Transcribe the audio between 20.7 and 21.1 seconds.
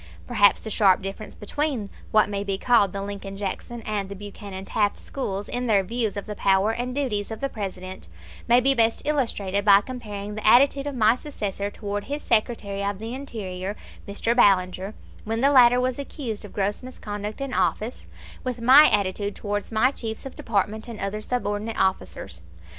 and